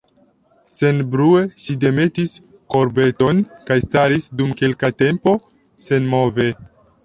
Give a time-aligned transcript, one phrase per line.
[0.77, 2.33] Senbrue ŝi demetis
[2.75, 5.39] korbeton kaj staris, dum kelka tempo,
[5.91, 6.53] senmove.